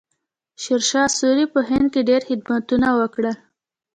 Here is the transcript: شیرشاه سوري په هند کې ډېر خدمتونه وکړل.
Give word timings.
شیرشاه 0.61 1.09
سوري 1.17 1.45
په 1.53 1.59
هند 1.69 1.87
کې 1.93 2.01
ډېر 2.09 2.21
خدمتونه 2.29 2.87
وکړل. 2.99 3.35